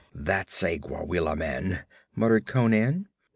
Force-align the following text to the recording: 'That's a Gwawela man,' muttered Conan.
'That's 0.15 0.63
a 0.63 0.79
Gwawela 0.79 1.35
man,' 1.37 1.85
muttered 2.15 2.47
Conan. 2.47 3.07